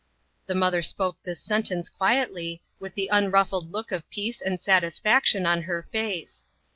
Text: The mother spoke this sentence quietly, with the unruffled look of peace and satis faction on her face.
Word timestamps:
The 0.47 0.55
mother 0.55 0.81
spoke 0.81 1.21
this 1.21 1.39
sentence 1.39 1.87
quietly, 1.87 2.63
with 2.79 2.95
the 2.95 3.07
unruffled 3.09 3.71
look 3.71 3.91
of 3.91 4.09
peace 4.09 4.41
and 4.41 4.59
satis 4.59 4.97
faction 4.97 5.45
on 5.45 5.61
her 5.61 5.87
face. 5.91 6.47